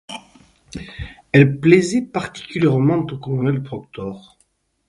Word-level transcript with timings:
Elle 1.31 1.59
plaisait 1.59 2.01
particulièrement 2.01 3.05
au 3.07 3.17
colonel 3.19 3.61
Proctor. 3.61 4.35